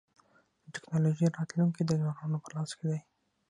د 0.63 0.65
ټکنالوژۍ 0.73 1.27
راتلونکی 1.37 1.81
د 1.85 1.91
ځوانانو 2.01 2.37
په 2.43 2.49
لاس 2.55 2.69
کي 2.77 2.85
دی. 2.89 2.99